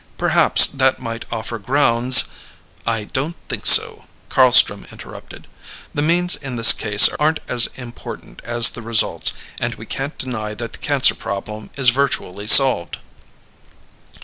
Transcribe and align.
Perhaps 0.17 0.65
that 0.65 0.97
might 0.99 1.25
offer 1.31 1.59
grounds" 1.59 2.23
"I 2.97 3.03
don't 3.03 3.35
think 3.49 3.67
so," 3.67 4.05
Carlstrom 4.31 4.87
interrupted. 4.91 5.45
"The 5.93 6.01
means 6.01 6.35
in 6.35 6.55
this 6.55 6.73
case 6.73 7.07
aren't 7.19 7.39
as 7.47 7.67
important 7.75 8.41
as 8.43 8.71
the 8.71 8.81
results, 8.81 9.31
and 9.59 9.75
we 9.75 9.85
can't 9.85 10.17
deny 10.17 10.55
that 10.55 10.73
the 10.73 10.79
cancer 10.79 11.13
problem 11.13 11.69
is 11.75 11.89
virtually 11.89 12.47
solved." 12.47 12.97